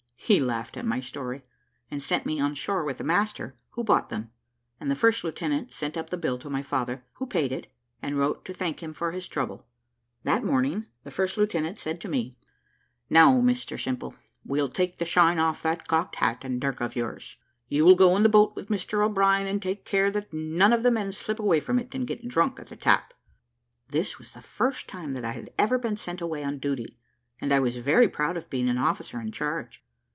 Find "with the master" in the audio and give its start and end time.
2.85-3.57